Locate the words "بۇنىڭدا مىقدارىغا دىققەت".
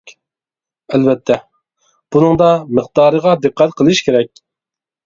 2.17-3.79